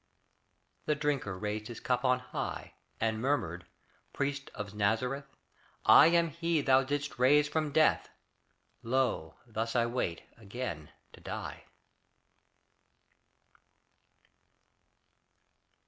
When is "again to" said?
10.39-11.21